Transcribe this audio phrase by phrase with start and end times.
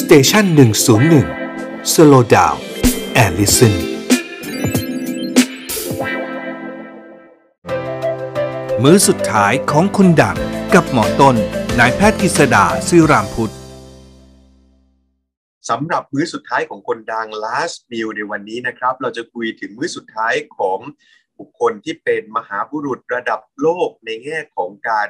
[0.00, 1.26] station หนึ่งศูนย์หนึ่ง
[1.92, 3.74] slow down and listen
[8.82, 10.38] มื้อสุดท้ายของคนดัง
[10.74, 11.36] กับหมอต้น
[11.78, 13.54] นายแพทย์กฤษดาซื่อรามพุทธ
[15.70, 20.78] สำหรับมื้อสุดท้ายของคนดัง last meal ในวันนี้นะครับ เราจะคุยถึงมื้อสุดท้ายของ
[21.38, 25.08] บุคคลที่เป็นมหาบุรุษระดับโลกในแง่ของการ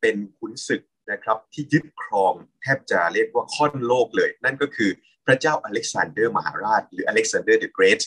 [0.00, 4.90] เป็นขุนศึก นะครับที่ยึดครองแทบจะเรียกว่าค่อนโลกเลย นั่นก็คือ
[5.26, 8.02] พระเจ้าอเล็กซานเดอร์มหาราช หรืออเล็กซานเดอร์ the Great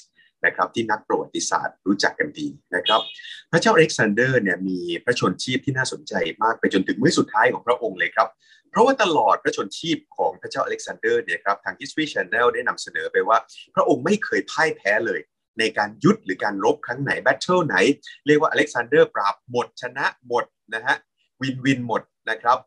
[0.46, 3.02] นะครับที่นักประวัติศาสตร์รู้จักกันดีนะครับ
[3.52, 6.14] พระเจ้าอเล็กซานเดอร์เนี่ยมีพระชนชีพที่น่าสนใจ
[6.44, 8.30] มากไปจนถึงมื้อสุดท้ายของพระองค์เลยครับ
[8.70, 13.38] เพราะว่าตลอดพระชนชีพของพระเจ้าอเล็กซานเดอร์เนี่ยครับทาง History Channel ได้นำเสนอไปว่า
[13.76, 15.20] พระองค์ไม่เคยพ่ายแพ้เลย
[15.60, 17.76] ในการยุทธหรือการรบครั้งไหน battle ไหน
[18.28, 20.96] เรียกว่าอเล็กซานเดอร์ปราบหมดชนะหมดนะฮะ
[21.42, 22.58] win win หมดนะครับ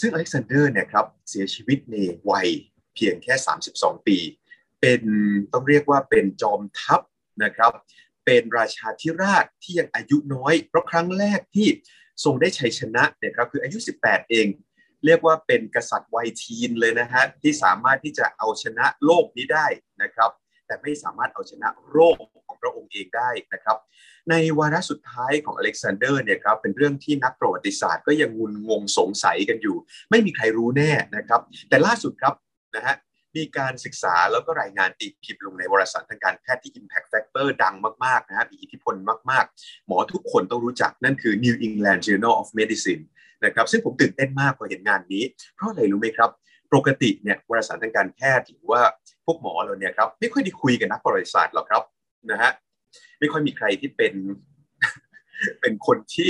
[0.00, 1.96] ซึ่งอเล็กซานเดอร์เนี่ยครับเสียชีวิตใน
[2.30, 2.48] วัย
[2.94, 3.34] เพียงแค่
[3.70, 4.18] 32 ปี
[4.80, 5.02] เป็น
[5.52, 7.00] ต้องเรียกว่าเป็นจอมทัพ
[7.44, 7.72] นะครับ
[8.24, 11.68] เป็นราชาธิราชที่ยังอายุน้อย เพราะครั้งแรกที่
[12.24, 14.46] ทรงได้ชัยชนะเนี่ยครับคืออายุ 18 เอง
[15.04, 19.66] เรียกว่าเป็นกษัตริย์วัย teen เลยนะฮะที่สามารถที่จะเอาชนะโลกนี้ได้
[20.02, 20.30] นะครับ
[20.70, 23.78] แต่ไม่สามารถเอาชนะโรคของพระองค์เองได้นะครับ
[24.30, 29.76] ในวาระสุดท้ายของอเล็กซานเดอร์เนี่ยครับเป็นเรื่องที่นักประวัติศาสตร์ก็ยังงุนงงสงสัยกันอยู่
[30.10, 32.34] ไม่มีใครรู้แน่นะครับ แต่ล่าสุดครับ
[32.76, 32.96] นะฮะ
[33.36, 38.94] มีการศึกษาแล้วก็รายงานตีพิมพ์ลงในวารสารทางการแพทย์ที่ Impact Factor ดังมาก ๆ นะฮะมีอิทธิพล
[39.30, 43.02] มาก ๆ หมอทุกคนต้องรู้จักนั่นคือ New England Journal of Medicine
[43.44, 46.30] นะครับซึ่งผมตื่นเต้นมากพอเห็นงานนี้ เพราะอะไรรู้ไหมครับ
[46.74, 48.82] ปกติเนี่ยวารสารทางการแพทย์หรือว่า
[49.30, 51.82] วกหมอเราเนี่ยครับไม่ค่อยได้คุยกับนักประวัติศาสตร์หรอกครับ
[52.30, 52.50] นะฮะ
[53.18, 54.14] ไม่ค่อยมีใครที่เป็น
[55.60, 56.28] เป็นคนที่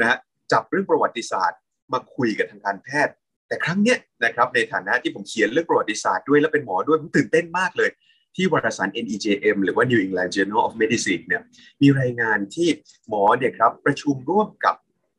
[0.00, 0.16] นะฮะ
[0.52, 1.60] จับเรื่องประวัติศาสตร์
[1.92, 3.14] มาคุยกับทางการแพทย์
[3.48, 7.90] แต่ครั้งเนี้ยนะครับในฐานะที่ผมเขียนเรื่องประวัติศาสตร์ด้วยและเป็นหมอด้วยผมตื่นเต้นมากเลย
[8.36, 11.42] ที่วารสาร NEJM หรือว่า New England Journal of Medicine เนี่ย
[11.82, 12.68] มีรายงานที่
[13.08, 14.74] หมอเนี่ยครับประชุมร่วมกับ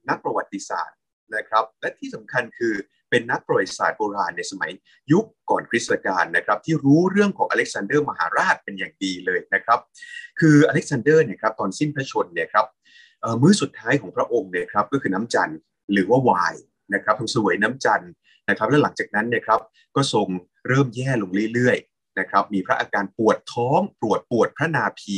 [0.10, 0.98] นักประวัติศาสตร์
[1.36, 2.74] นะครับ และที่สำคัญคือ
[3.14, 4.72] เป็นนักประวัติศาสตร์โบราณในสมัย
[5.12, 9.80] ยุคก่อนคริสตกาลนะครับที่รู้เรื่องของอเล็กซานเดอร์มหาราชเป็นอย่างดีเลยนะครับ
[10.40, 12.66] คืออเล็กซานเดอร์เนี่ยครับตอนสิ้นพระชนม์เนี่ยครับ
[13.42, 15.58] มื้อสุดท้ายของพระองค์เนี่ยครับก็คือน้ำจัณฑ์
[15.92, 16.62] หรือว่าไวน์
[16.94, 18.12] นะครับทรงเสวยน้ำจัณฑ์
[18.50, 19.60] นะครับ แล้วหลังจากนั้นเนี่ยครับ
[19.96, 20.28] ก็ทรง
[20.68, 25.18] เริ่มแย่ลงเรื่อยๆนะครับมีพระอาการปวดท้องปวดปวดพระนาภี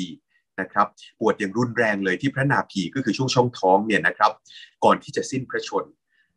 [0.62, 0.88] นะครับ
[1.20, 4.32] ปวดอย่างรุนแรงเลยที่พระนาภีก็คือช่วงช่องท้องเนี่ยนะครับ
[4.84, 5.86] ก่อนที่จะสิ้นพระชนม์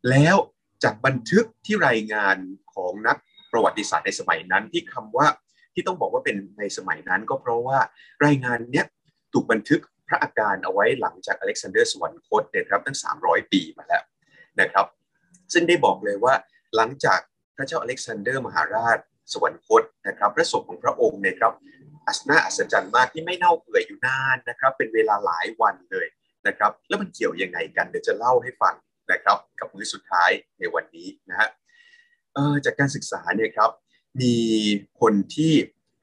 [0.09, 0.35] แล้ว
[0.83, 2.37] จากบันทึกที่รายงาน
[2.73, 3.17] ของนัก
[3.51, 5.27] ประวัติศาสตร์ในสมัยนั้นที่คำว่า
[5.73, 7.79] ที่ต้องบอกว่าเป็นในสมัยนั้นก็เพราะว่า
[8.25, 8.85] รายงานเนี้ย
[9.33, 14.03] ถูกบันทึกพระอาการเอาไว้หลังจากอเล็กซานเดอร์สวรรคตเนี่ยครับตั้ง 300 ปีมาแล้ว
[14.59, 14.85] นะครับ
[15.53, 16.33] ซึ่งได้บอกเลยว่า
[16.75, 17.19] หลังจาก
[17.55, 18.99] พระเจ้าอเล็กซานเดอร์มหาราช
[19.33, 21.53] สวรรคตนะครับพระศพของพระองค์เนี่ยครับ
[22.07, 26.07] อัศนาอัศจรรย์มากที่ไม่เน่าเปื่อยอยู่นานนะครับ เป็นเวลาหลายวันเลย
[26.47, 28.75] นะครับ แล้วมันเกี่ยวยังไงกันเดี๋ยวจะเล่าให้ฟัง
[29.11, 31.49] นะครับกับมื้อสุดท้ายในวันนี้นะฮะ
[32.65, 33.71] จากการศึกษาเนี่ยครับ
[34.21, 34.35] มี
[35.01, 35.53] คนที่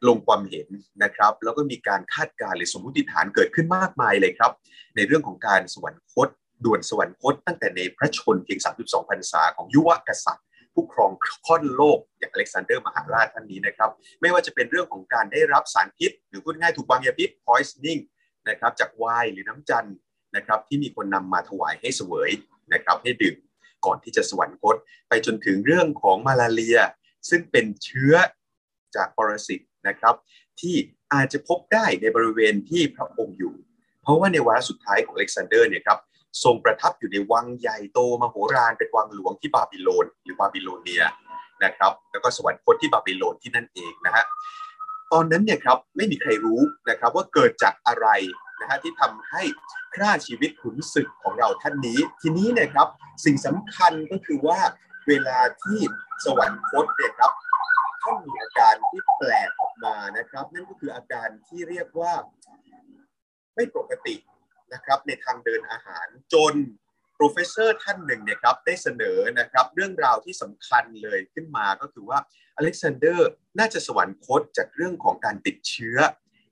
[0.09, 0.69] ลงความเห็น
[1.03, 4.53] นะครับ แล้วก็มีการคาดการณ์หรือสมมติฐานเกิดขึ้นมากมายเลยครับ
[4.97, 6.29] ในเรื่องของการสวรรคต
[6.65, 11.11] ด่วนสวรรคตตั้งแต่ในพระชนเพียง 32พรรษาของยุวกษัตริย์ ผู้ครอง
[11.47, 13.91] ค่อนโลกอย่างอเล็กซานเดอร์มหาราชท่านนี้นะครับ
[14.21, 18.01] ไม่ว่าจะเป็นเรื่องของการได้รับสารพิษ หรือพูดง่ายถูกวางยาพิษ poisoning
[18.49, 19.97] นะครับจากไวน์หรือน้ำจันทร์
[20.37, 22.31] นะครับที่มีคนนำมาถวายให้เสวย
[22.73, 23.37] นะครับให้ดื่ม
[23.85, 24.77] ก่อนที่จะสวรรคต
[25.09, 26.79] ไปจนถึงเรื่องของมาลาเรีย
[27.29, 28.15] ซึ่งเป็นเชื้อ
[28.97, 30.15] จากปรสิตนะครับ
[30.61, 30.77] ที่
[31.13, 33.55] อาจจะพบได้ในบริเวณที่พระองค์อยู่
[34.03, 35.99] เพราะว่าในวาระสุดท้ายของอเล็กซานเดอร์เนี่ยครับ
[36.45, 41.03] ทรงประทับอยู่ในวังใหญ่โตมโหฬารเป็นวังหลวงที่บาบิโลน หรือบาบิโลเนีย
[41.65, 44.25] นะครับ แล้วก็สวรรคตที่บาบิโลนที่นั่นเองนะฮะ
[45.13, 46.61] ตอนนั้นเนี่ยครับไม่มีใครรู้
[46.91, 48.07] นะครับว่าเกิดจากอะไร
[48.61, 49.43] นะฮะที่ทำให้
[49.97, 52.89] ฆ่าชีวิตขุนศึกของเราท่านนี้ ทีนี้เนี่ยครับ
[53.25, 54.61] สิ่งสำคัญก็คือว่า
[55.09, 55.81] เวลาที่
[56.25, 57.33] สวรรคตเนี่ยครับ
[58.03, 62.13] ท่านมีอาการที่แปลกออกมานะครับ นั่นก็คืออาการที่เรียกว่า
[63.55, 64.15] ไม่ปกติ
[64.73, 66.55] นะครับในทางเดินอาหารจน
[67.15, 72.19] professor ท่านหนึ่งเนี่ยครับได้เสนอนะครับเรื่องราวที่สำคัญเลยขึ้นมาก็คือว่า
[72.57, 75.99] อเล็กซานเดอร์น่าจะสวรรคตจากเรื่องของการติดเชื้อ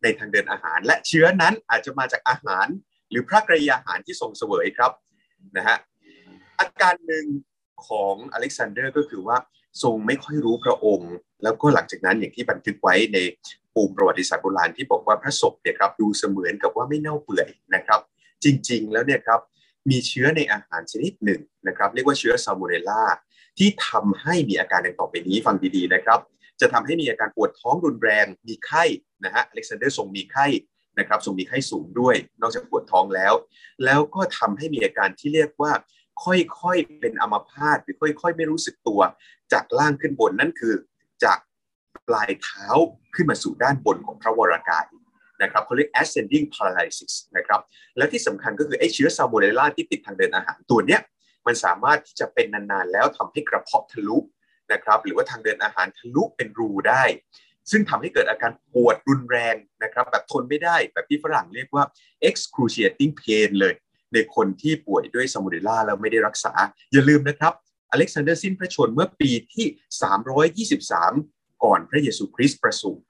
[0.04, 2.66] ในทางเดินอาหาร และเชื้อนั้นอาจจะมาจากอาหาร
[3.10, 4.92] หรือพระกระยาหารที่ทรงเสวยครับ
[5.56, 5.78] นะฮะ
[6.60, 7.26] อาการหนึ่ง
[7.88, 9.36] ของอเล็กซานเดอร์ก็คือว่า
[9.82, 11.12] ทรงไม่ค่อยรู้พระองค์
[11.42, 13.18] แล้วก็หลังจากนั้นอย่างที่บันทึกไว้ใน
[13.74, 18.00] ปูมประวัติศาสตร์โบราณที่บอกว่าพระศพเนี่ยครับดูเสมือนกับว่าไม่เน่าเปื่อยนะครับ
[18.44, 19.40] จริงๆ แล้วเนี่ยครับ
[19.90, 23.02] มีเชื้อในอาหารชนิดหนึ่งนะครับ เรียกว่าเชื้อซามูเรล่า
[23.58, 26.18] ที่ทำให้มีอาการดังต่อไปนี้ฟังดีๆนะครับ
[26.60, 28.84] จะทำให้มีอาการปวดท้องรุนแรง มีไข้
[29.24, 30.46] นะฮะอเล็กซานเดอร์ทรงมีไข้
[30.98, 33.32] นะครับทรงมีไข้สูงด้วย นอกจากปวดท้องแล้ว
[33.84, 35.72] แล้วก็ทำให้มีอาการที่เรียกว่า
[36.24, 39.00] ค่อยๆเป็นอัมพาตหรือค่อย ๆ ไม่รู้สึกตัว
[39.52, 40.74] จากล่างขึ้นบนนั่นคือ
[41.24, 41.38] จาก
[42.08, 42.66] ปลายเท้า
[43.14, 44.84] ขึ้นมาสู่ด้านบนของพระวรากาย
[45.42, 47.60] นะครับเขาเรียก ascending paralysis นะครับ
[47.96, 51.00] และที่สำคัญก็คือไอ้เชื้อซาโมเนลล่าที่ติดทางเดินอาหารตัวเนี้ย
[51.46, 54.16] มันสามารถที่จะเป็นนานๆแล้วทำให้กระเพาะทะลุ
[54.72, 57.04] นะครับหรือว่าทางเดินอาหารทะลุเป็นรูได้
[57.70, 61.84] ซึ่งทำให้เกิดอาการปวดรุนแรงนะครับแบบทนไม่ได้แบบที่ฝรั่งเรียกว่า
[62.28, 63.74] excruciating pain เลย
[64.12, 66.52] ในคนที่ป่วยด้วยซามูเนลล่าแล้วไม่ได้รักษา
[66.92, 67.52] อย่าลืมนะครับ
[67.90, 69.66] อเล็กซานเดอร์สิ้นพระชนม์เมื่อปีที่
[70.84, 73.04] 323 ก่อนพระเยซูคริสต์ประสูติ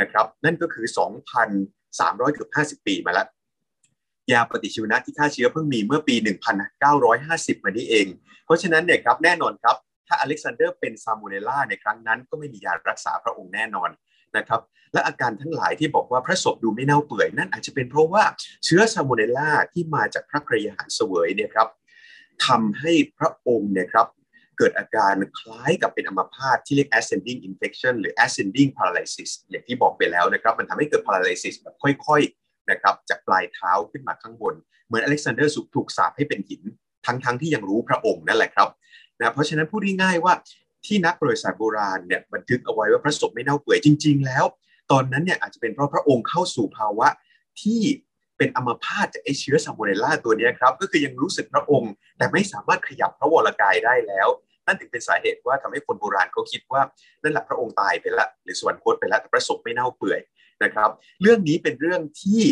[0.00, 0.86] นะครับนั่นก็คือ
[1.56, 3.28] 2,300เกือบ50 ปีมาแล้ว
[4.32, 6.14] ยาปฏิชีวนะที่ฆ่าเชื้อเพิ่งมีเมื่อปี
[6.90, 8.06] 1950 มานี้เอง
[8.44, 9.76] เพราะฉะนั้นเนี่ยครับแน่นอนครับ
[10.06, 13.90] ถ้าอเล็กซานเดอร์เป็นซามูเนล่าในครั้งนั้น ก็ไม่มียารักษาพระองค์แน่นอน
[14.36, 14.60] นะครับ
[14.92, 18.24] และอาการทั้งหลายที่บอกว่าพระศพดูไม่เน่าเปื่อยนั่นอาจจะเป็นเพราะว่า
[18.64, 21.68] เชื้อซามูเนล่าที่มาจากพระกระยาหารเสวยเนี่ยครับ
[22.46, 24.06] ทำให้พระองค์เนี่ยครับ
[24.58, 34.54] เกิดอาการคล้ายกับเป็นอัมพาตที่เรียก ascending infection หรือ ascending paralysis อย่างที่บอกไปแล้วนะครับ มันทำให้เกิด paralysis แบบค่อยๆนะครับจากปลายเท้าขึ้นมาข้างบน
[34.86, 36.62] เหมือนอเล็กซานเดอร์ถูกสาปให้เป็นหิน
[37.06, 38.68] ทั้งๆที่ยังรู้พระองค์นั่นแหละครับ
[39.20, 40.34] นะเพราะฉะนั้นพูดง่ายๆว่า
[40.86, 44.44] ที่นักประวัติศาสตร์โบราณเนี่ยบันทึกเอาไว้ว่าพระศพไม่เน่าเปื่อยจริง ๆ แล้ว
[44.92, 47.08] ตอนนั้นเนี่ยอาจจะเป็นเพราะพระองค์เข้าสู่ภาวะ
[47.62, 47.80] ที่
[48.38, 54.28] เป็นอัมพาตจากไอเชื้อซาโมเนลล่าตัวนี้ครับก็คือยังรู้สึกพระองค์ แต่ไม่สามารถขยับพระวรกายได้แล้ว
[54.66, 56.82] นั่นถึงเป็นสาเหตุว่าทำให้คนโบราณเขาคิดว่า
[57.22, 60.20] นั่นแหละพระองค์ตายไปแล้วหรือสวรรคตไปแล้วแต่พระศพไม่เน่าเปื่อย
[60.62, 60.90] นะครับ
[61.22, 62.42] เรื่องนี้เป็นเรื่องที่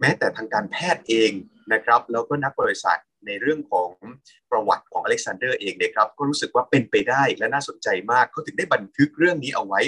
[0.00, 1.30] แม้แต่ทางการแพทย์เอง
[1.72, 3.90] นะครับ แล้วก็นักประวัติศาสตร์ ในเรื่องของ
[4.50, 9.80] ประวัติของอเล็กซานเดอร์เองเนี่ยครับก็รู้สึกว่าเป็นไปได้และน่าสนใจมากเขาถึงได้บันทึกเรื่องนี้เอาไว้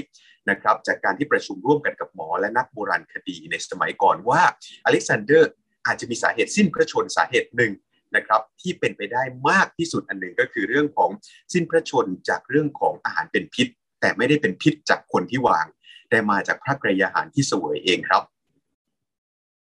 [0.51, 4.43] นะครับจากการที่ประชุมร่วมกันกับหมอและนักโบราณคดีในสมัยก่อนว่า
[4.85, 5.51] อเล็กซานเดอร์
[5.87, 7.73] อาจจะมีสาเหตุสิ้นพระชนสาเหตุหนึ่ง
[8.17, 11.11] นะครับที่เป็นไปได้มากที่สุดอันหนึ่งก็คือเรื่องของ
[11.53, 13.69] สิ้นพระชนจากเรื่องของอาหารเป็นพิษ
[14.01, 15.67] แต่ไม่ได้เป็นพิษจากคนที่วาง
[16.11, 18.23] แต่มาจากพระกรยาหารที่สวยเองครับ